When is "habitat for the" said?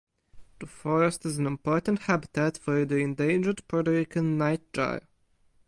1.99-2.95